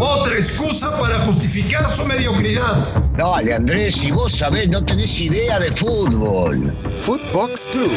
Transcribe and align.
Otra 0.00 0.34
excusa 0.34 0.96
para 0.98 1.18
justificar 1.20 1.88
su 1.88 2.04
mediocridad. 2.06 3.04
Dale, 3.16 3.54
Andrés, 3.54 3.94
si 3.94 4.10
vos 4.10 4.32
sabés, 4.32 4.68
no 4.68 4.84
tenés 4.84 5.20
idea 5.20 5.60
de 5.60 5.70
fútbol. 5.70 6.76
Footbox 6.96 7.68
Club, 7.68 7.92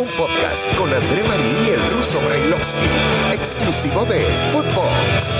un 0.00 0.08
podcast 0.16 0.66
con 0.76 0.90
André 0.92 1.22
Marín 1.24 1.56
y 1.66 1.70
el 1.70 1.96
ruso 1.96 2.20
Brailovsky, 2.20 2.86
exclusivo 3.34 4.06
de 4.06 4.24
Footbox. 4.52 5.38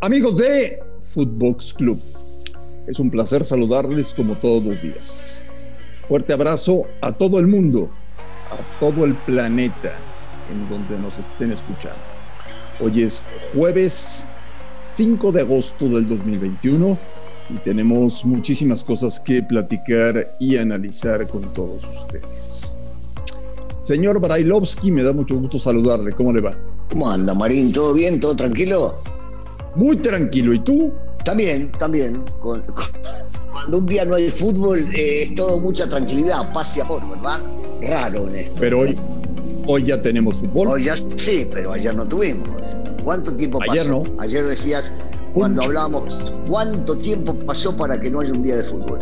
Amigos 0.00 0.36
de 0.36 0.78
Footbox 1.02 1.74
Club, 1.74 2.00
es 2.86 3.00
un 3.00 3.10
placer 3.10 3.44
saludarles 3.44 4.14
como 4.14 4.36
todos 4.36 4.64
los 4.64 4.82
días. 4.82 5.44
Fuerte 6.08 6.32
abrazo 6.32 6.82
a 7.00 7.10
todo 7.12 7.40
el 7.40 7.48
mundo, 7.48 7.90
a 8.50 8.80
todo 8.80 9.04
el 9.04 9.14
planeta 9.14 9.94
en 10.50 10.68
donde 10.68 10.98
nos 10.98 11.18
estén 11.18 11.52
escuchando. 11.52 12.00
Hoy 12.80 13.02
es 13.02 13.22
jueves 13.54 14.28
5 14.84 15.32
de 15.32 15.40
agosto 15.40 15.88
del 15.88 16.08
2021 16.08 16.98
y 17.50 17.54
tenemos 17.58 18.24
muchísimas 18.24 18.82
cosas 18.84 19.20
que 19.20 19.42
platicar 19.42 20.36
y 20.38 20.56
analizar 20.56 21.26
con 21.26 21.42
todos 21.54 21.84
ustedes. 21.84 22.76
Señor 23.80 24.20
Brailovsky, 24.20 24.90
me 24.90 25.02
da 25.02 25.12
mucho 25.12 25.36
gusto 25.36 25.58
saludarle. 25.58 26.12
¿Cómo 26.12 26.32
le 26.32 26.40
va? 26.40 26.56
¿Cómo 26.90 27.08
anda, 27.08 27.34
Marín? 27.34 27.72
¿Todo 27.72 27.94
bien? 27.94 28.20
¿Todo 28.20 28.34
tranquilo? 28.34 28.96
Muy 29.76 29.96
tranquilo. 29.96 30.52
¿Y 30.52 30.58
tú? 30.60 30.92
También, 31.24 31.70
también. 31.72 32.22
Con, 32.40 32.64
cuando 33.66 33.78
un 33.78 33.86
día 33.86 34.04
no 34.04 34.14
hay 34.14 34.28
fútbol, 34.30 34.78
eh, 34.94 35.24
es 35.24 35.34
todo 35.34 35.58
mucha 35.58 35.88
tranquilidad, 35.88 36.52
paz 36.52 36.76
y 36.76 36.80
amor, 36.82 37.02
¿verdad? 37.10 37.40
Raro 37.82 38.28
en 38.28 38.36
esto. 38.36 38.54
Pero 38.60 38.80
hoy, 38.80 38.96
hoy 39.66 39.82
ya 39.82 40.00
tenemos 40.00 40.36
fútbol. 40.36 40.68
Hoy 40.68 40.84
ya 40.84 40.94
sí, 41.16 41.48
pero 41.52 41.72
ayer 41.72 41.92
no 41.92 42.06
tuvimos. 42.06 42.48
¿Cuánto 43.02 43.34
tiempo 43.34 43.58
pasó? 43.58 43.72
Ayer 43.72 43.86
no. 43.88 44.04
Ayer 44.18 44.46
decías, 44.46 44.92
cuando 45.34 45.64
hablábamos, 45.64 46.04
¿cuánto 46.48 46.96
tiempo 46.96 47.34
pasó 47.34 47.76
para 47.76 48.00
que 48.00 48.08
no 48.08 48.20
haya 48.20 48.30
un 48.34 48.44
día 48.44 48.56
de 48.56 48.62
fútbol? 48.62 49.00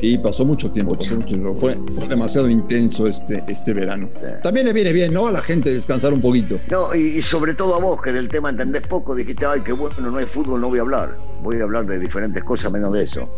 Sí, 0.00 0.18
pasó 0.18 0.44
mucho 0.44 0.70
tiempo, 0.70 0.96
pasó 0.96 1.14
mucho 1.16 1.28
tiempo. 1.28 1.54
Fue, 1.56 1.74
fue 1.94 2.06
demasiado 2.08 2.48
intenso 2.50 3.06
este, 3.06 3.42
este 3.48 3.72
verano. 3.72 4.08
Sí. 4.10 4.18
También 4.42 4.66
le 4.66 4.72
viene 4.72 4.92
bien, 4.92 5.14
¿no? 5.14 5.26
A 5.28 5.32
la 5.32 5.40
gente 5.42 5.72
descansar 5.72 6.12
un 6.12 6.20
poquito. 6.20 6.58
No, 6.70 6.94
y, 6.94 6.98
y 6.98 7.22
sobre 7.22 7.54
todo 7.54 7.74
a 7.76 7.78
vos, 7.78 8.02
que 8.02 8.12
del 8.12 8.28
tema 8.28 8.50
entendés 8.50 8.82
poco, 8.86 9.14
dijiste, 9.14 9.46
ay, 9.46 9.60
qué 9.62 9.72
bueno, 9.72 10.10
no 10.10 10.18
hay 10.18 10.26
fútbol, 10.26 10.60
no 10.60 10.68
voy 10.68 10.78
a 10.78 10.82
hablar. 10.82 11.16
Voy 11.42 11.60
a 11.60 11.62
hablar 11.64 11.86
de 11.86 11.98
diferentes 11.98 12.42
cosas 12.44 12.72
menos 12.72 12.92
de 12.92 13.04
eso. 13.04 13.28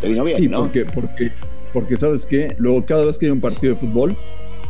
Te 0.00 0.08
vino 0.08 0.24
bien, 0.24 0.36
Sí, 0.38 0.48
¿no? 0.48 0.60
porque, 0.60 0.84
porque, 0.84 1.32
porque 1.72 1.96
sabes 1.96 2.26
qué, 2.26 2.54
luego 2.58 2.84
cada 2.84 3.04
vez 3.06 3.18
que 3.18 3.26
hay 3.26 3.32
un 3.32 3.40
partido 3.40 3.74
de 3.74 3.80
fútbol, 3.80 4.16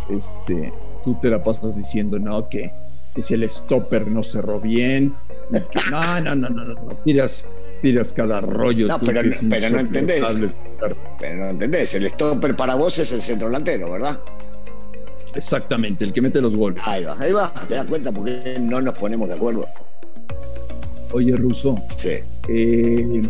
este, 0.09 0.73
tú 1.05 1.17
te 1.21 1.29
la 1.31 1.43
pasas 1.43 1.77
diciendo, 1.77 2.19
no, 2.19 2.49
que, 2.49 2.71
que 3.15 3.23
si 3.23 3.35
el 3.35 3.49
stopper 3.51 4.07
no 4.09 4.23
cerró 4.23 4.61
bien, 4.61 5.15
que 5.53 5.91
no, 5.91 6.21
no, 6.21 6.35
no, 6.35 6.49
no, 6.49 6.65
no, 6.65 6.75
no, 6.75 6.97
tiras, 7.05 7.47
tiras 7.83 8.13
cada 8.13 8.41
rollo. 8.41 8.87
No, 8.87 8.99
tú, 8.99 9.07
pero 9.07 9.23
que 9.23 9.29
no- 9.31 9.37
pero 9.51 9.71
no 9.71 9.79
entendés. 9.81 10.23
Pero 11.19 11.37
no 11.37 11.51
entendés, 11.51 11.95
el 11.95 12.09
stopper 12.09 12.57
para 12.57 12.75
vos 12.75 12.99
es 12.99 13.13
el 13.13 13.23
centro 13.23 13.49
delantero, 13.49 13.91
¿verdad? 13.91 14.21
Exactamente, 15.35 16.05
el 16.05 16.13
que 16.13 16.23
mete 16.23 16.41
los 16.41 16.57
goles. 16.57 16.81
Ahí 16.87 17.05
va, 17.05 17.17
ahí 17.19 17.33
va, 17.33 17.53
te 17.69 17.75
das 17.75 17.87
cuenta 17.87 18.11
porque 18.13 18.59
no 18.61 18.81
nos 18.81 18.97
ponemos 18.97 19.29
de 19.29 19.35
acuerdo. 19.35 19.67
Oye, 21.13 21.37
Ruso, 21.37 21.77
Sí. 21.97 22.19
Eh, 22.49 23.23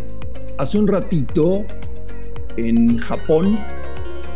hace 0.57 0.77
un 0.77 0.87
ratito 0.87 1.65
en 2.57 2.97
Japón, 2.97 3.59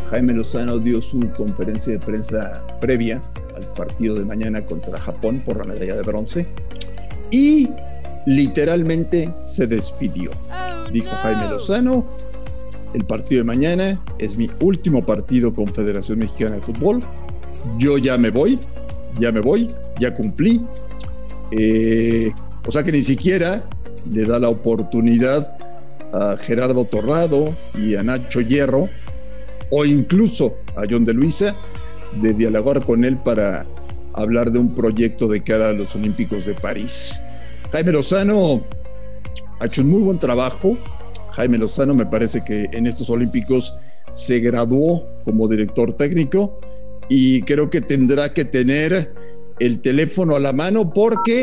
Jaime 0.09 0.33
Lozano 0.33 0.79
dio 0.79 1.01
su 1.01 1.19
conferencia 1.31 1.93
de 1.93 1.99
prensa 1.99 2.65
previa 2.79 3.21
al 3.55 3.65
partido 3.73 4.15
de 4.15 4.25
mañana 4.25 4.65
contra 4.65 4.99
Japón 4.99 5.39
por 5.39 5.57
la 5.57 5.63
medalla 5.63 5.95
de 5.95 6.01
bronce 6.01 6.45
y 7.31 7.69
literalmente 8.25 9.33
se 9.45 9.67
despidió. 9.67 10.31
Dijo 10.91 11.09
Jaime 11.23 11.49
Lozano, 11.49 12.05
el 12.93 13.05
partido 13.05 13.41
de 13.41 13.45
mañana 13.45 14.03
es 14.17 14.37
mi 14.37 14.49
último 14.61 15.01
partido 15.01 15.53
con 15.53 15.67
Federación 15.67 16.19
Mexicana 16.19 16.55
de 16.55 16.61
Fútbol. 16.61 16.99
Yo 17.77 17.97
ya 17.97 18.17
me 18.17 18.29
voy, 18.29 18.59
ya 19.19 19.31
me 19.31 19.39
voy, 19.39 19.67
ya 19.99 20.13
cumplí. 20.13 20.61
Eh, 21.51 22.31
o 22.65 22.71
sea 22.71 22.83
que 22.83 22.91
ni 22.91 23.01
siquiera 23.01 23.63
le 24.09 24.25
da 24.25 24.39
la 24.39 24.49
oportunidad 24.49 25.57
a 26.13 26.35
Gerardo 26.37 26.85
Torrado 26.85 27.53
y 27.77 27.95
a 27.95 28.03
Nacho 28.03 28.41
Hierro, 28.41 28.89
o 29.69 29.85
incluso 29.85 30.57
a 30.75 30.83
John 30.89 31.05
de 31.05 31.13
Luisa, 31.13 31.55
de 32.21 32.33
dialogar 32.33 32.83
con 32.83 33.05
él 33.05 33.17
para 33.17 33.65
hablar 34.13 34.51
de 34.51 34.59
un 34.59 34.75
proyecto 34.75 35.27
de 35.27 35.41
cara 35.41 35.69
a 35.69 35.73
los 35.73 35.95
Olímpicos 35.95 36.45
de 36.45 36.53
París. 36.53 37.21
Jaime 37.71 37.93
Lozano 37.93 38.63
ha 39.59 39.65
hecho 39.65 39.81
un 39.81 39.89
muy 39.89 40.01
buen 40.01 40.19
trabajo. 40.19 40.77
Jaime 41.31 41.57
Lozano 41.57 41.93
me 41.93 42.05
parece 42.05 42.43
que 42.43 42.67
en 42.71 42.87
estos 42.87 43.09
Olímpicos 43.09 43.75
se 44.11 44.39
graduó 44.39 45.07
como 45.23 45.47
director 45.47 45.93
técnico 45.93 46.59
y 47.09 47.41
creo 47.43 47.69
que 47.69 47.81
tendrá 47.81 48.33
que 48.33 48.45
tener 48.45 49.13
el 49.59 49.79
teléfono 49.79 50.35
a 50.35 50.39
la 50.39 50.53
mano 50.53 50.91
porque 50.91 51.41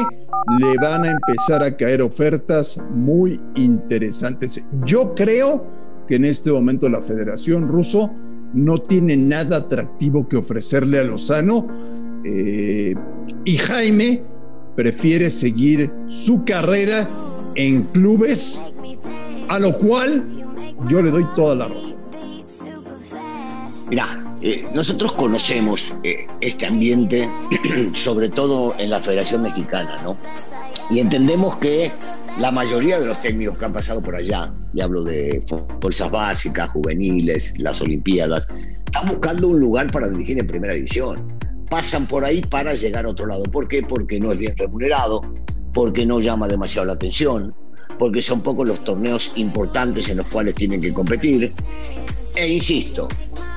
le 0.58 0.76
van 0.80 1.04
a 1.04 1.10
empezar 1.10 1.62
a 1.62 1.76
caer 1.76 2.02
ofertas 2.02 2.80
muy 2.94 3.40
interesantes. 3.54 4.62
Yo 4.84 5.14
creo 5.14 5.66
que 6.06 6.16
en 6.16 6.24
este 6.24 6.50
momento 6.50 6.88
la 6.88 7.02
Federación 7.02 7.68
Ruso 7.68 8.10
no 8.54 8.78
tiene 8.78 9.16
nada 9.16 9.58
atractivo 9.58 10.26
que 10.26 10.38
ofrecerle 10.38 10.98
a 10.98 11.04
Lozano 11.04 11.66
eh, 12.24 12.94
y 13.44 13.56
Jaime 13.58 14.22
prefiere 14.74 15.28
seguir 15.30 15.90
su 16.06 16.44
carrera 16.44 17.08
en 17.54 17.82
clubes, 17.84 18.64
a 19.48 19.58
lo 19.58 19.72
cual 19.72 20.24
yo 20.88 21.02
le 21.02 21.10
doy 21.10 21.26
toda 21.34 21.54
la 21.56 21.68
razón. 21.68 21.96
Mirá, 23.90 24.36
eh, 24.42 24.66
nosotros 24.74 25.12
conocemos 25.12 25.94
eh, 26.04 26.26
este 26.40 26.66
ambiente, 26.66 27.30
sobre 27.94 28.28
todo 28.28 28.74
en 28.78 28.90
la 28.90 29.00
Federación 29.00 29.42
Mexicana, 29.42 30.00
¿no? 30.02 30.16
Y 30.90 31.00
entendemos 31.00 31.56
que 31.58 31.90
la 32.38 32.50
mayoría 32.50 33.00
de 33.00 33.06
los 33.06 33.20
técnicos 33.20 33.58
que 33.58 33.64
han 33.64 33.72
pasado 33.72 34.02
por 34.02 34.14
allá, 34.14 34.52
y 34.74 34.80
hablo 34.80 35.02
de 35.04 35.42
fu- 35.46 35.66
fuerzas 35.80 36.10
básicas, 36.10 36.68
juveniles, 36.70 37.54
las 37.58 37.80
Olimpiadas, 37.80 38.46
están 38.86 39.08
buscando 39.08 39.48
un 39.48 39.58
lugar 39.60 39.90
para 39.90 40.08
dirigir 40.08 40.38
en 40.38 40.46
primera 40.46 40.74
división. 40.74 41.36
Pasan 41.70 42.06
por 42.06 42.24
ahí 42.24 42.40
para 42.42 42.74
llegar 42.74 43.04
a 43.06 43.08
otro 43.10 43.26
lado. 43.26 43.42
¿Por 43.44 43.68
qué? 43.68 43.82
Porque 43.82 44.20
no 44.20 44.32
es 44.32 44.38
bien 44.38 44.54
remunerado, 44.56 45.20
porque 45.74 46.06
no 46.06 46.20
llama 46.20 46.48
demasiado 46.48 46.86
la 46.86 46.94
atención, 46.94 47.54
porque 47.98 48.22
son 48.22 48.42
pocos 48.42 48.66
los 48.66 48.82
torneos 48.84 49.32
importantes 49.36 50.08
en 50.08 50.18
los 50.18 50.26
cuales 50.26 50.54
tienen 50.54 50.80
que 50.80 50.92
competir. 50.92 51.52
E 52.34 52.48
insisto, 52.48 53.08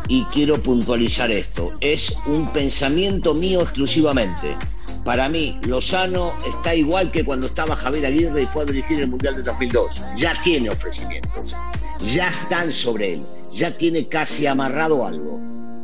y 0.07 0.23
quiero 0.25 0.61
puntualizar 0.61 1.31
esto, 1.31 1.71
es 1.79 2.17
un 2.27 2.51
pensamiento 2.51 3.33
mío 3.33 3.61
exclusivamente. 3.61 4.57
Para 5.05 5.29
mí, 5.29 5.57
Lozano 5.63 6.33
está 6.45 6.75
igual 6.75 7.11
que 7.11 7.23
cuando 7.23 7.47
estaba 7.47 7.75
Javier 7.75 8.05
Aguirre 8.05 8.43
y 8.43 8.45
fue 8.45 8.63
a 8.63 8.65
dirigir 8.65 8.99
el 8.99 9.07
Mundial 9.07 9.35
de 9.35 9.43
2002. 9.43 10.01
Ya 10.15 10.39
tiene 10.43 10.69
ofrecimientos, 10.69 11.55
ya 12.13 12.29
están 12.29 12.71
sobre 12.71 13.13
él, 13.13 13.23
ya 13.51 13.75
tiene 13.75 14.07
casi 14.07 14.45
amarrado 14.45 15.05
algo, 15.05 15.39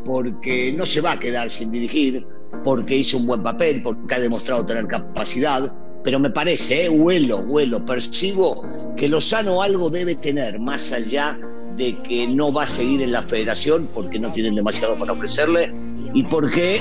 porque 0.05 0.73
no 0.77 0.85
se 0.85 1.01
va 1.01 1.13
a 1.13 1.19
quedar 1.19 1.49
sin 1.49 1.71
dirigir, 1.71 2.27
porque 2.63 2.97
hizo 2.97 3.17
un 3.17 3.27
buen 3.27 3.43
papel, 3.43 3.81
porque 3.81 4.13
ha 4.13 4.19
demostrado 4.19 4.65
tener 4.65 4.87
capacidad, 4.87 5.73
pero 6.07 6.21
me 6.21 6.29
parece, 6.29 6.85
eh, 6.85 6.89
huelo, 6.89 7.39
huelo, 7.39 7.85
percibo 7.85 8.63
que 8.95 9.09
Lozano 9.09 9.61
algo 9.61 9.89
debe 9.89 10.15
tener 10.15 10.57
más 10.57 10.93
allá 10.93 11.37
de 11.75 11.97
que 12.03 12.25
no 12.29 12.53
va 12.53 12.63
a 12.63 12.67
seguir 12.67 13.01
en 13.01 13.11
la 13.11 13.21
federación 13.23 13.89
porque 13.93 14.17
no 14.17 14.31
tienen 14.31 14.55
demasiado 14.55 14.97
para 14.97 15.11
ofrecerle 15.11 15.69
y 16.13 16.23
porque 16.23 16.79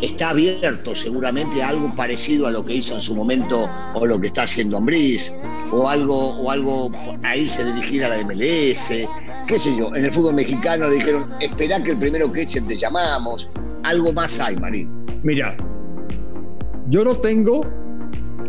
está 0.00 0.30
abierto 0.30 0.94
seguramente 0.94 1.62
a 1.62 1.68
algo 1.68 1.94
parecido 1.94 2.46
a 2.46 2.52
lo 2.52 2.64
que 2.64 2.76
hizo 2.76 2.94
en 2.94 3.02
su 3.02 3.14
momento 3.14 3.68
o 3.96 4.06
lo 4.06 4.18
que 4.18 4.28
está 4.28 4.44
haciendo 4.44 4.78
Ambriz 4.78 5.30
o 5.70 5.86
algo 5.86 6.30
o 6.30 6.50
algo 6.50 6.90
a 7.22 7.36
irse 7.36 7.66
dirigir 7.66 8.02
a 8.02 8.08
la 8.08 8.24
MLS, 8.24 8.88
qué 9.46 9.58
sé 9.58 9.76
yo, 9.76 9.94
en 9.94 10.06
el 10.06 10.10
fútbol 10.10 10.36
mexicano 10.36 10.88
le 10.88 10.94
dijeron, 10.94 11.30
espera 11.38 11.82
que 11.82 11.90
el 11.90 11.98
primero 11.98 12.32
que 12.32 12.40
echen 12.40 12.66
te 12.66 12.78
llamamos, 12.78 13.50
algo 13.82 14.10
más 14.14 14.40
hay, 14.40 14.56
Marín. 14.56 15.04
Mira, 15.22 15.54
yo 16.88 17.04
no 17.04 17.14
tengo 17.14 17.83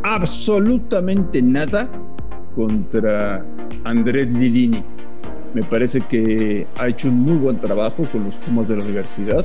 absolutamente 0.06 1.42
nada 1.42 1.90
contra 2.56 3.44
Andrés 3.84 4.32
Lilini. 4.34 4.84
Me 5.56 5.64
parece 5.64 6.00
que 6.02 6.68
ha 6.78 6.88
hecho 6.88 7.08
un 7.08 7.22
muy 7.22 7.38
buen 7.38 7.60
trabajo 7.60 8.04
con 8.12 8.24
los 8.24 8.36
Pumas 8.38 8.68
de 8.68 8.78
la 8.78 8.84
universidad. 8.84 9.44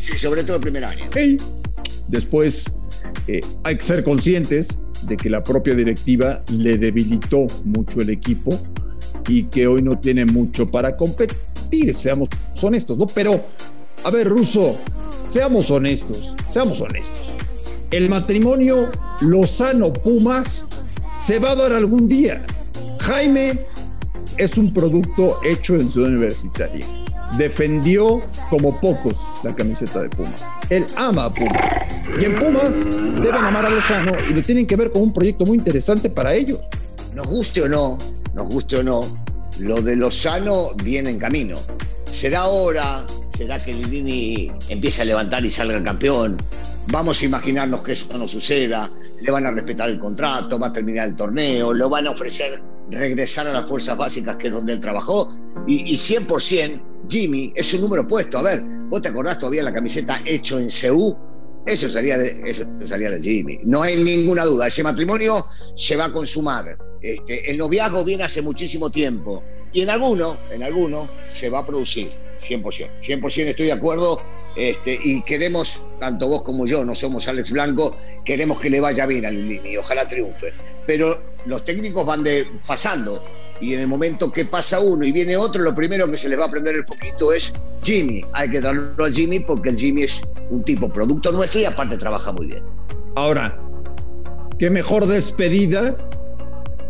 Sí, 0.00 0.16
sobre 0.16 0.44
todo 0.44 0.56
el 0.56 0.62
primer 0.62 0.84
año. 0.84 1.06
Hey. 1.14 1.36
Después 2.06 2.76
eh, 3.26 3.40
hay 3.64 3.76
que 3.76 3.82
ser 3.82 4.04
conscientes 4.04 4.78
de 5.02 5.16
que 5.16 5.28
la 5.28 5.42
propia 5.42 5.74
directiva 5.74 6.42
le 6.52 6.78
debilitó 6.78 7.46
mucho 7.64 8.02
el 8.02 8.10
equipo 8.10 8.56
y 9.26 9.44
que 9.44 9.66
hoy 9.66 9.82
no 9.82 9.98
tiene 9.98 10.24
mucho 10.26 10.70
para 10.70 10.96
competir, 10.96 11.94
seamos 11.94 12.28
honestos, 12.62 12.96
¿no? 12.96 13.06
Pero 13.06 13.44
A 14.04 14.10
ver, 14.10 14.28
Russo, 14.28 14.76
seamos 15.26 15.70
honestos, 15.70 16.36
seamos 16.50 16.80
honestos. 16.82 17.34
El 17.94 18.08
matrimonio 18.08 18.90
Lozano-Pumas 19.20 20.66
se 21.16 21.38
va 21.38 21.52
a 21.52 21.54
dar 21.54 21.72
algún 21.72 22.08
día. 22.08 22.44
Jaime 22.98 23.60
es 24.36 24.58
un 24.58 24.72
producto 24.72 25.38
hecho 25.44 25.76
en 25.76 25.88
Ciudad 25.88 26.08
Universitaria. 26.08 26.84
Defendió 27.38 28.20
como 28.50 28.80
pocos 28.80 29.20
la 29.44 29.54
camiseta 29.54 30.02
de 30.02 30.08
Pumas. 30.08 30.42
Él 30.70 30.86
ama 30.96 31.26
a 31.26 31.32
Pumas. 31.32 31.70
Y 32.20 32.24
en 32.24 32.36
Pumas 32.36 32.84
deben 32.84 33.36
amar 33.36 33.66
a 33.66 33.70
Lozano 33.70 34.12
y 34.28 34.32
lo 34.32 34.42
tienen 34.42 34.66
que 34.66 34.74
ver 34.74 34.90
con 34.90 35.02
un 35.02 35.12
proyecto 35.12 35.46
muy 35.46 35.58
interesante 35.58 36.10
para 36.10 36.34
ellos. 36.34 36.58
Nos 37.14 37.28
guste 37.28 37.62
o 37.62 37.68
no, 37.68 37.96
nos 38.34 38.46
guste 38.52 38.78
o 38.78 38.82
no, 38.82 39.02
lo 39.60 39.80
de 39.80 39.94
Lozano 39.94 40.70
viene 40.82 41.10
en 41.10 41.20
camino. 41.20 41.58
Será 42.10 42.46
hora, 42.46 43.06
será 43.38 43.64
que 43.64 43.72
Lilini 43.72 44.50
empiece 44.68 45.02
a 45.02 45.04
levantar 45.04 45.44
y 45.44 45.50
salga 45.50 45.80
campeón. 45.84 46.38
Vamos 46.88 47.22
a 47.22 47.24
imaginarnos 47.24 47.82
que 47.82 47.92
eso 47.92 48.16
no 48.16 48.28
suceda. 48.28 48.90
Le 49.20 49.30
van 49.30 49.46
a 49.46 49.50
respetar 49.50 49.88
el 49.88 49.98
contrato, 49.98 50.58
va 50.58 50.68
a 50.68 50.72
terminar 50.72 51.08
el 51.08 51.16
torneo, 51.16 51.72
lo 51.72 51.88
van 51.88 52.06
a 52.06 52.10
ofrecer 52.10 52.60
regresar 52.90 53.46
a 53.46 53.52
las 53.52 53.66
fuerzas 53.66 53.96
básicas, 53.96 54.36
que 54.36 54.48
es 54.48 54.52
donde 54.52 54.74
él 54.74 54.80
trabajó. 54.80 55.34
Y, 55.66 55.92
y 55.92 55.96
100% 55.96 56.80
Jimmy 57.08 57.52
es 57.54 57.72
un 57.74 57.82
número 57.82 58.06
puesto. 58.06 58.38
A 58.38 58.42
ver, 58.42 58.60
¿vos 58.88 59.02
te 59.02 59.08
acordás 59.08 59.38
todavía 59.38 59.62
la 59.62 59.72
camiseta 59.72 60.20
hecho 60.24 60.58
en 60.58 60.70
CEU? 60.70 61.16
Eso 61.66 61.88
sería 61.88 62.18
de, 62.18 62.42
eso 62.44 62.66
sería 62.84 63.10
de 63.10 63.22
Jimmy. 63.22 63.60
No 63.64 63.82
hay 63.82 64.02
ninguna 64.02 64.44
duda. 64.44 64.66
Ese 64.66 64.82
matrimonio 64.82 65.46
se 65.76 65.96
va 65.96 66.06
a 66.06 66.12
consumar. 66.12 66.76
Este, 67.00 67.50
el 67.50 67.58
noviazgo 67.58 68.04
viene 68.04 68.24
hace 68.24 68.42
muchísimo 68.42 68.90
tiempo. 68.90 69.42
Y 69.72 69.82
en 69.82 69.90
alguno, 69.90 70.38
en 70.50 70.62
alguno, 70.62 71.10
se 71.28 71.48
va 71.48 71.60
a 71.60 71.66
producir. 71.66 72.10
100%. 72.40 72.90
100% 73.00 73.46
estoy 73.46 73.66
de 73.66 73.72
acuerdo. 73.72 74.22
Este, 74.56 74.98
y 75.02 75.22
queremos, 75.22 75.86
tanto 75.98 76.28
vos 76.28 76.42
como 76.42 76.66
yo, 76.66 76.84
no 76.84 76.94
somos 76.94 77.26
Alex 77.28 77.50
Blanco, 77.50 77.96
queremos 78.24 78.60
que 78.60 78.70
le 78.70 78.80
vaya 78.80 79.06
bien 79.06 79.26
a 79.26 79.30
Lilini, 79.30 79.76
ojalá 79.76 80.08
triunfe. 80.08 80.52
Pero 80.86 81.16
los 81.46 81.64
técnicos 81.64 82.06
van 82.06 82.22
de, 82.22 82.46
pasando 82.66 83.22
y 83.60 83.72
en 83.72 83.80
el 83.80 83.88
momento 83.88 84.30
que 84.32 84.44
pasa 84.44 84.80
uno 84.80 85.04
y 85.04 85.12
viene 85.12 85.36
otro, 85.36 85.62
lo 85.62 85.74
primero 85.74 86.10
que 86.10 86.16
se 86.16 86.28
les 86.28 86.38
va 86.38 86.44
a 86.44 86.46
aprender 86.48 86.74
el 86.74 86.84
poquito 86.84 87.32
es 87.32 87.54
Jimmy. 87.82 88.24
Hay 88.32 88.50
que 88.50 88.60
traerlo 88.60 89.04
al 89.04 89.14
Jimmy 89.14 89.40
porque 89.40 89.70
el 89.70 89.78
Jimmy 89.78 90.04
es 90.04 90.22
un 90.50 90.62
tipo 90.64 90.92
producto 90.92 91.32
nuestro 91.32 91.60
y 91.60 91.64
aparte 91.64 91.96
trabaja 91.98 92.32
muy 92.32 92.46
bien. 92.46 92.62
Ahora, 93.16 93.58
qué 94.58 94.70
mejor 94.70 95.06
despedida 95.06 95.96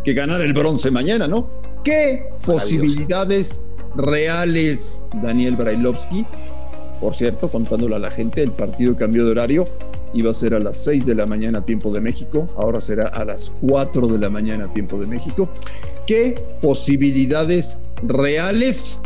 que 0.04 0.12
ganar 0.14 0.40
el 0.40 0.52
bronce 0.52 0.90
mañana, 0.90 1.28
¿no? 1.28 1.50
¿Qué 1.82 2.26
posibilidades 2.44 3.60
reales, 3.94 5.02
Daniel 5.22 5.56
Brailovsky? 5.56 6.26
Por 7.04 7.14
cierto, 7.14 7.50
contándole 7.50 7.96
a 7.96 7.98
la 7.98 8.10
gente, 8.10 8.42
el 8.42 8.52
partido 8.52 8.96
cambió 8.96 9.26
de 9.26 9.32
horario 9.32 9.66
iba 10.14 10.30
a 10.30 10.34
ser 10.34 10.54
a 10.54 10.58
las 10.58 10.78
6 10.84 11.04
de 11.04 11.14
la 11.14 11.26
mañana 11.26 11.62
tiempo 11.62 11.92
de 11.92 12.00
México, 12.00 12.48
ahora 12.56 12.80
será 12.80 13.08
a 13.08 13.26
las 13.26 13.52
4 13.60 14.06
de 14.06 14.18
la 14.18 14.30
mañana 14.30 14.72
tiempo 14.72 14.96
de 14.96 15.06
México. 15.06 15.50
¿Qué 16.06 16.34
posibilidades 16.62 17.78
reales 18.04 19.02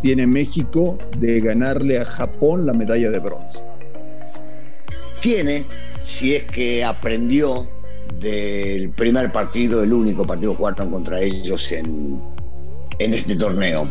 tiene 0.00 0.26
México 0.26 0.96
de 1.18 1.40
ganarle 1.40 1.98
a 1.98 2.06
Japón 2.06 2.64
la 2.64 2.72
medalla 2.72 3.10
de 3.10 3.18
bronce? 3.18 3.66
Tiene, 5.20 5.66
si 6.02 6.36
es 6.36 6.44
que 6.44 6.82
aprendió 6.82 7.68
del 8.18 8.88
primer 8.92 9.30
partido, 9.30 9.82
el 9.82 9.92
único 9.92 10.26
partido 10.26 10.52
que 10.52 10.56
jugaron 10.56 10.90
contra 10.90 11.20
ellos 11.20 11.70
en, 11.70 12.18
en 12.98 13.12
este 13.12 13.36
torneo. 13.36 13.86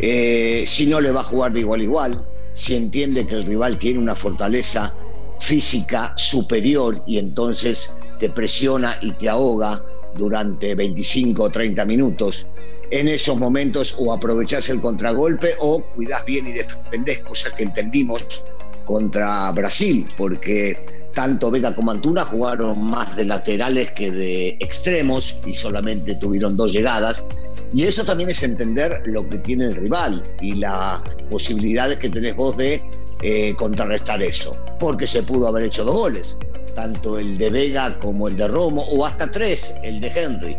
Eh, 0.00 0.64
si 0.66 0.86
no 0.86 1.00
le 1.00 1.12
va 1.12 1.20
a 1.20 1.24
jugar 1.24 1.52
de 1.52 1.60
igual 1.60 1.80
a 1.80 1.84
igual, 1.84 2.24
si 2.58 2.74
entiende 2.74 3.24
que 3.24 3.36
el 3.36 3.46
rival 3.46 3.78
tiene 3.78 4.00
una 4.00 4.16
fortaleza 4.16 4.92
física 5.38 6.12
superior 6.16 7.00
y 7.06 7.18
entonces 7.18 7.94
te 8.18 8.28
presiona 8.28 8.98
y 9.00 9.12
te 9.12 9.28
ahoga 9.28 9.80
durante 10.16 10.74
25 10.74 11.40
o 11.40 11.50
30 11.50 11.84
minutos. 11.84 12.48
En 12.90 13.06
esos 13.06 13.38
momentos 13.38 13.94
o 14.00 14.12
aprovechás 14.12 14.68
el 14.70 14.80
contragolpe 14.80 15.50
o 15.60 15.84
cuidás 15.94 16.24
bien 16.24 16.48
y 16.48 16.52
defendés, 16.52 17.20
cosas 17.20 17.52
que 17.52 17.62
entendimos 17.62 18.44
contra 18.86 19.52
Brasil, 19.52 20.08
porque 20.18 21.08
tanto 21.14 21.52
Vega 21.52 21.76
como 21.76 21.92
Antuna 21.92 22.24
jugaron 22.24 22.82
más 22.82 23.14
de 23.14 23.24
laterales 23.24 23.92
que 23.92 24.10
de 24.10 24.48
extremos 24.58 25.38
y 25.46 25.54
solamente 25.54 26.16
tuvieron 26.16 26.56
dos 26.56 26.72
llegadas. 26.72 27.24
Y 27.72 27.84
eso 27.84 28.04
también 28.04 28.30
es 28.30 28.42
entender 28.42 29.02
lo 29.06 29.28
que 29.28 29.38
tiene 29.38 29.66
el 29.66 29.72
rival 29.72 30.22
y 30.40 30.54
las 30.54 31.02
posibilidades 31.30 31.98
que 31.98 32.08
tenés 32.08 32.34
vos 32.36 32.56
de 32.56 32.82
eh, 33.22 33.54
contrarrestar 33.56 34.22
eso, 34.22 34.56
porque 34.78 35.06
se 35.06 35.22
pudo 35.22 35.48
haber 35.48 35.64
hecho 35.64 35.84
dos 35.84 35.94
goles, 35.94 36.36
tanto 36.74 37.18
el 37.18 37.36
de 37.36 37.50
Vega 37.50 37.98
como 37.98 38.28
el 38.28 38.36
de 38.36 38.48
Romo, 38.48 38.82
o 38.84 39.04
hasta 39.04 39.30
tres, 39.30 39.74
el 39.82 40.00
de 40.00 40.08
Henry. 40.08 40.56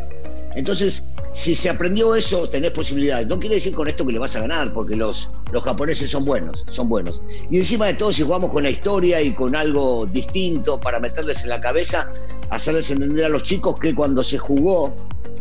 Entonces, 0.55 1.13
si 1.33 1.55
se 1.55 1.69
aprendió 1.69 2.15
eso, 2.15 2.49
tenés 2.49 2.71
posibilidades. 2.71 3.27
No 3.27 3.39
quiere 3.39 3.55
decir 3.55 3.73
con 3.73 3.87
esto 3.87 4.05
que 4.05 4.11
le 4.11 4.19
vas 4.19 4.35
a 4.35 4.41
ganar, 4.41 4.73
porque 4.73 4.95
los, 4.95 5.31
los 5.51 5.63
japoneses 5.63 6.09
son 6.09 6.25
buenos, 6.25 6.65
son 6.69 6.89
buenos. 6.89 7.21
Y 7.49 7.57
encima 7.57 7.85
de 7.85 7.93
todo, 7.93 8.11
si 8.11 8.23
jugamos 8.23 8.51
con 8.51 8.63
la 8.63 8.69
historia 8.69 9.21
y 9.21 9.33
con 9.33 9.55
algo 9.55 10.05
distinto 10.07 10.79
para 10.79 10.99
meterles 10.99 11.43
en 11.43 11.49
la 11.49 11.61
cabeza, 11.61 12.11
hacerles 12.49 12.91
entender 12.91 13.25
a 13.25 13.29
los 13.29 13.43
chicos 13.43 13.79
que 13.79 13.93
cuando 13.95 14.23
se 14.23 14.37
jugó 14.37 14.93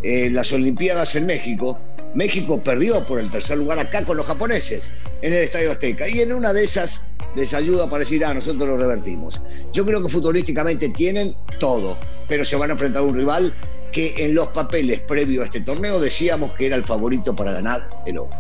eh, 0.03 0.31
las 0.31 0.53
Olimpiadas 0.53 1.15
en 1.17 1.27
México, 1.27 1.79
México 2.15 2.61
perdió 2.63 3.05
por 3.05 3.21
el 3.21 3.31
tercer 3.31 3.59
lugar 3.59 3.79
acá 3.79 4.05
con 4.05 4.17
los 4.17 4.27
japoneses 4.27 4.93
en 5.23 5.33
el 5.33 5.41
Estadio 5.41 5.73
Azteca. 5.73 6.09
Y 6.09 6.21
en 6.21 6.33
una 6.33 6.53
de 6.53 6.65
esas 6.65 7.03
les 7.37 7.53
ayuda 7.55 7.89
para 7.89 8.01
decir, 8.01 8.25
ah, 8.25 8.35
nosotros 8.35 8.67
lo 8.67 8.77
revertimos. 8.77 9.41
Yo 9.73 9.85
creo 9.85 10.03
que 10.03 10.09
futbolísticamente 10.09 10.89
tienen 10.91 11.35
todo, 11.61 11.99
pero 12.27 12.45
se 12.45 12.57
van 12.57 12.71
a 12.71 12.73
enfrentar 12.75 13.03
a 13.03 13.07
un 13.07 13.15
rival 13.15 13.55
que 13.93 14.25
en 14.25 14.35
los 14.35 14.49
papeles 14.49 15.01
previos 15.01 15.43
a 15.43 15.47
este 15.47 15.61
torneo 15.63 16.01
decíamos 16.01 16.53
que 16.53 16.67
era 16.67 16.77
el 16.77 16.85
favorito 16.85 17.35
para 17.35 17.53
ganar 17.53 17.89
el 18.07 18.19
oro. 18.19 18.31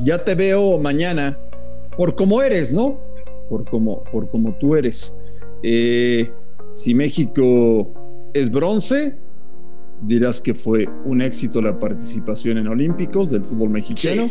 Ya 0.00 0.22
te 0.24 0.34
veo 0.34 0.78
mañana, 0.78 1.38
por 1.96 2.14
cómo 2.16 2.42
eres, 2.42 2.72
¿no? 2.72 2.98
Por 3.48 3.68
cómo, 3.68 4.02
por 4.04 4.28
cómo 4.28 4.56
tú 4.58 4.74
eres. 4.74 5.16
Eh, 5.62 6.30
si 6.72 6.94
México 6.94 7.92
es 8.34 8.50
bronce, 8.50 9.16
dirás 10.02 10.40
que 10.40 10.54
fue 10.54 10.88
un 11.04 11.22
éxito 11.22 11.62
la 11.62 11.78
participación 11.78 12.58
en 12.58 12.68
Olímpicos 12.68 13.30
del 13.30 13.44
fútbol 13.44 13.70
mexicano. 13.70 14.26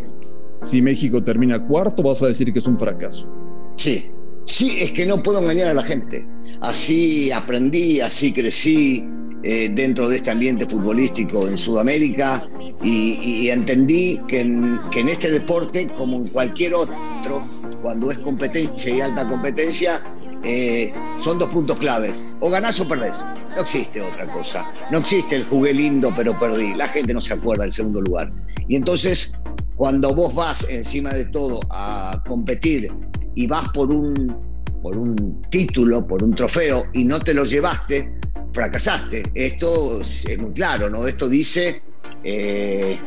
Si 0.58 0.82
México 0.82 1.24
termina 1.24 1.66
cuarto, 1.66 2.04
vas 2.04 2.22
a 2.22 2.28
decir 2.28 2.52
que 2.54 2.60
es 2.60 2.68
un 2.68 2.80
fracaso. 2.80 3.30
Sí, 3.78 4.12
sí, 4.46 4.78
es 4.80 4.92
que 4.92 5.06
no 5.06 5.22
puedo 5.22 5.40
engañar 5.40 5.70
a 5.70 5.74
la 5.74 5.84
gente. 5.84 6.26
Así 6.62 7.32
aprendí, 7.32 8.00
así 8.00 8.32
crecí 8.32 9.06
eh, 9.44 9.70
dentro 9.74 10.08
de 10.08 10.18
este 10.18 10.32
ambiente 10.32 10.66
futbolístico 10.66 11.46
en 11.48 11.58
Sudamérica 11.58 12.48
y, 12.82 13.50
entendí 13.50 14.20
que 14.30 14.40
en, 14.40 14.80
que 14.90 15.02
en 15.02 15.10
este 15.10 15.30
deporte, 15.30 15.90
como 15.98 16.18
en 16.18 16.28
cualquier 16.28 16.74
otro, 16.74 17.46
cuando 17.82 18.10
es 18.10 18.20
competencia 18.20 18.96
y 18.96 19.02
alta 19.02 19.28
competencia, 19.28 20.02
eh, 20.46 20.94
son 21.22 21.40
dos 21.40 21.50
puntos 21.50 21.80
claves. 21.80 22.26
O 22.40 22.50
ganás 22.50 22.80
o 22.80 22.88
perdés. 22.88 23.24
No 23.56 23.62
existe 23.62 24.02
otra 24.02 24.28
cosa. 24.32 24.72
No 24.92 25.00
existe 25.00 25.36
el 25.38 25.46
jugué 25.46 25.74
lindo 25.74 26.12
pero 26.16 26.38
perdí. 26.38 26.74
La 26.74 26.88
gente 26.88 27.14
no 27.14 27.22
se 27.22 27.34
acuerda 27.34 27.64
del 27.64 27.74
segundo 27.74 28.02
lugar. 28.02 28.32
Y 28.68 28.76
entonces, 28.76 29.36
cuando 29.76 30.14
vos 30.14 30.34
vas 30.34 30.68
encima 30.70 31.12
de 31.14 31.26
todo 31.26 31.60
a 31.70 32.22
competir 32.28 32.92
y 33.36 33.48
vas 33.48 33.70
por 33.70 33.92
un, 33.92 34.36
por 34.82 34.98
un 34.98 35.42
título, 35.50 36.06
por 36.06 36.24
un 36.24 36.34
trofeo 36.34 36.86
y 36.94 37.06
no 37.06 37.20
te 37.20 37.34
lo 37.34 37.46
llevaste, 37.46 38.14
fracasaste. 38.54 39.24
Esto 39.34 40.02
es 40.02 40.40
muy 40.40 40.54
claro, 40.54 40.90
¿no? 40.90 41.08
Esto 41.08 41.28
dice, 41.28 41.82
eh, 42.24 42.98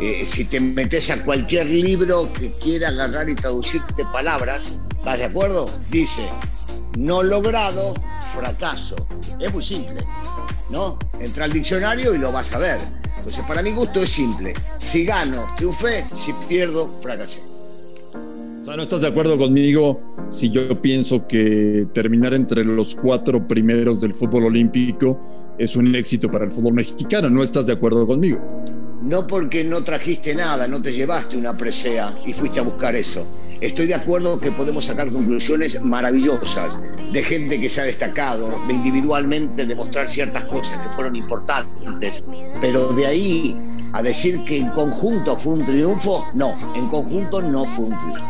eh, 0.00 0.24
si 0.24 0.44
te 0.46 0.60
metes 0.60 1.10
a 1.10 1.22
cualquier 1.24 1.66
libro 1.66 2.32
que 2.32 2.50
quiera 2.52 2.88
agarrar 2.88 3.28
y 3.30 3.34
traducirte 3.34 4.04
palabras, 4.12 4.76
¿estás 5.04 5.18
de 5.18 5.24
acuerdo? 5.26 5.70
Dice, 5.90 6.26
no 6.96 7.22
logrado, 7.22 7.92
fracaso. 8.34 8.96
Es 9.38 9.52
muy 9.52 9.62
simple, 9.62 9.98
¿no? 10.70 10.98
Entra 11.20 11.44
al 11.44 11.52
diccionario 11.52 12.14
y 12.14 12.18
lo 12.18 12.32
vas 12.32 12.54
a 12.54 12.58
ver. 12.58 12.78
Entonces, 13.18 13.44
para 13.46 13.62
mi 13.62 13.72
gusto 13.72 14.02
es 14.02 14.08
simple. 14.08 14.54
Si 14.78 15.04
gano, 15.04 15.46
triunfé, 15.58 16.06
si 16.14 16.32
pierdo, 16.48 16.90
fracasé. 17.02 17.40
O 18.62 18.64
sea, 18.64 18.76
¿no 18.78 18.82
estás 18.82 19.02
de 19.02 19.08
acuerdo 19.08 19.36
conmigo 19.36 20.00
si 20.30 20.48
yo 20.48 20.80
pienso 20.80 21.26
que 21.26 21.86
terminar 21.92 22.32
entre 22.32 22.64
los 22.64 22.94
cuatro 22.94 23.46
primeros 23.46 24.00
del 24.00 24.14
fútbol 24.14 24.44
olímpico 24.44 25.20
es 25.58 25.76
un 25.76 25.94
éxito 25.94 26.30
para 26.30 26.46
el 26.46 26.52
fútbol 26.52 26.72
mexicano? 26.72 27.28
¿No 27.28 27.42
estás 27.42 27.66
de 27.66 27.74
acuerdo 27.74 28.06
conmigo? 28.06 28.40
No 29.04 29.26
porque 29.26 29.62
no 29.64 29.84
trajiste 29.84 30.34
nada, 30.34 30.66
no 30.66 30.80
te 30.80 30.90
llevaste 30.90 31.36
una 31.36 31.54
presea 31.54 32.16
y 32.24 32.32
fuiste 32.32 32.60
a 32.60 32.62
buscar 32.62 32.96
eso. 32.96 33.26
Estoy 33.60 33.86
de 33.86 33.94
acuerdo 33.94 34.40
que 34.40 34.50
podemos 34.50 34.86
sacar 34.86 35.10
conclusiones 35.10 35.78
maravillosas 35.82 36.80
de 37.12 37.22
gente 37.22 37.60
que 37.60 37.68
se 37.68 37.82
ha 37.82 37.84
destacado, 37.84 38.48
de 38.66 38.72
individualmente 38.72 39.66
demostrar 39.66 40.08
ciertas 40.08 40.44
cosas 40.44 40.80
que 40.80 40.94
fueron 40.94 41.16
importantes, 41.16 42.24
pero 42.62 42.94
de 42.94 43.06
ahí 43.06 43.56
a 43.92 44.02
decir 44.02 44.42
que 44.46 44.56
en 44.56 44.70
conjunto 44.70 45.36
fue 45.38 45.52
un 45.52 45.66
triunfo, 45.66 46.24
no, 46.34 46.54
en 46.74 46.88
conjunto 46.88 47.42
no 47.42 47.66
fue 47.66 47.84
un 47.84 48.00
triunfo. 48.00 48.24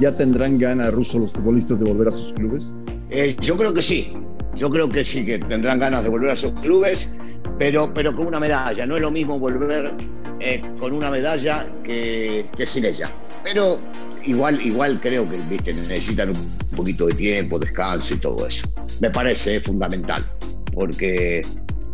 ¿Ya 0.00 0.14
tendrán 0.14 0.58
ganas 0.58 0.92
ruso 0.92 1.18
los 1.18 1.32
futbolistas 1.32 1.78
de 1.78 1.86
volver 1.86 2.08
a 2.08 2.12
sus 2.12 2.34
clubes? 2.34 2.64
Eh, 3.08 3.34
yo 3.40 3.56
creo 3.56 3.72
que 3.72 3.82
sí. 3.82 4.14
Yo 4.54 4.68
creo 4.68 4.88
que 4.90 5.02
sí, 5.02 5.24
que 5.24 5.38
tendrán 5.38 5.80
ganas 5.80 6.04
de 6.04 6.10
volver 6.10 6.30
a 6.30 6.36
sus 6.36 6.52
clubes, 6.52 7.16
pero, 7.58 7.92
pero 7.92 8.14
con 8.14 8.26
una 8.26 8.40
medalla. 8.40 8.86
No 8.86 8.96
es 8.96 9.02
lo 9.02 9.10
mismo 9.10 9.38
volver 9.38 9.94
eh, 10.40 10.62
con 10.78 10.92
una 10.92 11.10
medalla 11.10 11.66
que, 11.84 12.48
sin 12.66 12.84
ella. 12.84 13.10
Pero 13.44 13.80
igual, 14.24 14.60
igual 14.60 15.00
creo 15.00 15.28
que 15.28 15.38
¿viste? 15.42 15.72
necesitan 15.72 16.30
un 16.30 16.76
poquito 16.76 17.06
de 17.06 17.14
tiempo, 17.14 17.58
descanso 17.58 18.14
y 18.14 18.18
todo 18.18 18.46
eso. 18.46 18.68
Me 19.00 19.10
parece 19.10 19.60
fundamental, 19.60 20.24
porque 20.72 21.46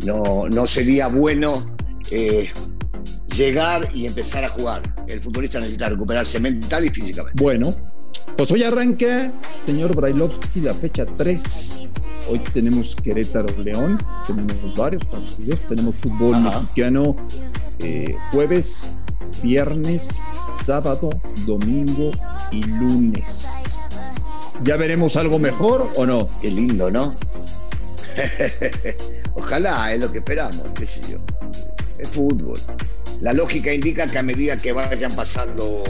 no, 0.05 0.47
no 0.49 0.67
sería 0.67 1.07
bueno 1.07 1.75
eh, 2.11 2.51
llegar 3.35 3.83
y 3.93 4.05
empezar 4.05 4.43
a 4.43 4.49
jugar. 4.49 4.81
El 5.07 5.21
futbolista 5.21 5.59
necesita 5.59 5.89
recuperarse 5.89 6.39
mental 6.39 6.85
y 6.85 6.89
físicamente. 6.89 7.41
Bueno, 7.41 7.75
pues 8.37 8.51
hoy 8.51 8.63
arranca, 8.63 9.31
señor 9.55 9.95
Brailovsky, 9.95 10.61
la 10.61 10.73
fecha 10.73 11.05
3. 11.05 11.79
Hoy 12.27 12.39
tenemos 12.53 12.95
Querétaro-León, 12.95 13.97
tenemos 14.27 14.75
varios 14.75 15.05
partidos, 15.05 15.59
tenemos 15.67 15.95
fútbol 15.95 16.39
mexicano 16.41 17.15
eh, 17.79 18.15
jueves, 18.31 18.91
viernes, 19.41 20.21
sábado, 20.63 21.09
domingo 21.45 22.11
y 22.51 22.63
lunes. 22.63 23.79
¿Ya 24.63 24.75
veremos 24.75 25.15
algo 25.15 25.39
mejor 25.39 25.89
o 25.95 26.05
no? 26.05 26.29
Qué 26.41 26.51
lindo, 26.51 26.91
¿no? 26.91 27.15
Ojalá, 29.35 29.93
es 29.93 30.01
lo 30.01 30.11
que 30.11 30.19
esperamos, 30.19 30.65
qué 30.75 30.85
sé 30.85 31.01
yo. 31.09 31.17
Es 31.97 32.09
fútbol. 32.09 32.59
La 33.21 33.33
lógica 33.33 33.73
indica 33.73 34.07
que 34.07 34.17
a 34.17 34.23
medida 34.23 34.57
que 34.57 34.73
vayan 34.73 35.15
pasando 35.15 35.83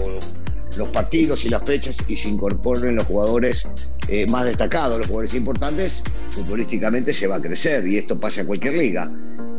los 0.78 0.88
partidos 0.90 1.46
y 1.46 1.50
las 1.50 1.64
fechas 1.64 1.98
y 2.08 2.16
se 2.16 2.30
incorporen 2.30 2.96
los 2.96 3.06
jugadores 3.06 3.68
eh, 4.08 4.26
más 4.28 4.46
destacados, 4.46 5.00
los 5.00 5.08
jugadores 5.08 5.34
importantes, 5.34 6.04
futbolísticamente 6.30 7.14
se 7.14 7.28
va 7.28 7.36
a 7.36 7.42
crecer 7.42 7.88
y 7.88 7.98
esto 7.98 8.20
pasa 8.20 8.42
en 8.42 8.48
cualquier 8.48 8.76
liga. 8.76 9.12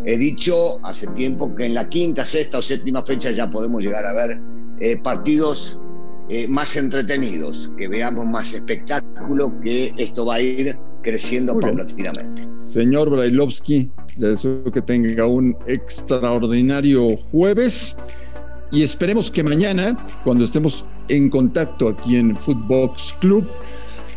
He 0.06 0.16
dicho 0.16 0.84
hace 0.84 1.06
tiempo 1.08 1.54
que 1.54 1.66
en 1.66 1.74
la 1.74 1.88
quinta, 1.88 2.24
sexta 2.24 2.58
o 2.58 2.62
séptima 2.62 3.04
fecha 3.04 3.30
ya 3.30 3.50
podemos 3.50 3.82
llegar 3.82 4.06
a 4.06 4.12
ver 4.14 4.40
eh, 4.80 4.96
partidos 5.02 5.78
eh, 6.30 6.48
más 6.48 6.76
entretenidos, 6.76 7.70
que 7.76 7.88
veamos 7.88 8.24
más 8.26 8.54
espectáculo, 8.54 9.52
que 9.60 9.92
esto 9.98 10.24
va 10.24 10.36
a 10.36 10.40
ir 10.40 10.76
creciendo 11.02 11.58
paulatinamente. 11.58 12.46
Señor 12.62 13.10
Brailovsky, 13.10 13.90
le 14.16 14.28
deseo 14.28 14.64
que 14.72 14.80
tenga 14.80 15.26
un 15.26 15.56
extraordinario 15.66 17.16
jueves 17.30 17.96
y 18.70 18.82
esperemos 18.82 19.30
que 19.30 19.42
mañana, 19.42 20.04
cuando 20.24 20.44
estemos 20.44 20.84
en 21.08 21.28
contacto 21.28 21.88
aquí 21.88 22.16
en 22.16 22.38
Footbox 22.38 23.16
Club, 23.20 23.50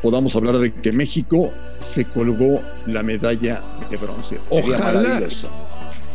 podamos 0.01 0.35
hablar 0.35 0.57
de 0.59 0.73
que 0.73 0.91
México 0.91 1.51
se 1.79 2.05
colgó 2.05 2.61
la 2.85 3.01
medalla 3.01 3.63
de 3.89 3.97
bronce. 3.97 4.39
Ojalá, 4.49 5.21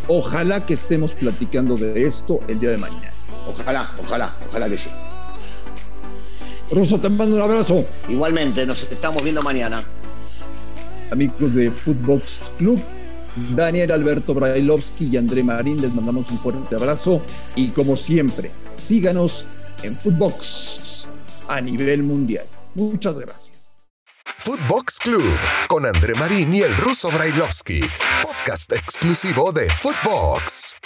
ojalá 0.07 0.67
que 0.67 0.75
estemos 0.75 1.15
platicando 1.15 1.77
de 1.77 2.05
esto 2.05 2.41
el 2.49 2.61
día 2.61 2.71
de 2.71 2.79
mañana. 2.79 3.11
Ojalá, 3.49 3.91
ojalá, 3.99 4.33
ojalá 4.49 4.69
que 4.69 4.77
sí. 4.77 4.91
Ruso, 6.71 7.01
te 7.01 7.09
mando 7.09 7.37
un 7.37 7.43
abrazo. 7.43 7.85
Igualmente, 8.09 8.67
nos 8.67 8.83
estamos 8.91 9.23
viendo 9.23 9.43
mañana. 9.43 9.85
Amigos 11.11 11.55
de 11.55 11.71
Footbox 11.71 12.53
Club, 12.59 12.81
Daniel 13.55 13.93
Alberto 13.93 14.35
Brailovsky 14.35 15.07
y 15.07 15.17
André 15.17 15.43
Marín, 15.43 15.81
les 15.81 15.95
mandamos 15.95 16.31
un 16.31 16.39
fuerte 16.39 16.75
abrazo 16.75 17.23
y 17.57 17.69
como 17.69 17.97
siempre, 17.97 18.51
síganos 18.77 19.47
en 19.83 19.97
Footbox 19.97 21.09
a 21.49 21.61
nivel 21.61 22.03
mundial. 22.03 22.47
Muchas 22.75 23.19
gracias. 23.19 23.79
Footbox 24.39 24.99
Club 25.01 25.39
con 25.69 25.85
André 25.85 26.15
Marín 26.15 26.55
y 26.55 26.61
el 26.61 26.75
ruso 26.77 27.11
Brailovsky, 27.11 27.81
podcast 28.23 28.73
exclusivo 28.73 29.53
de 29.53 29.69
Footbox. 29.71 30.77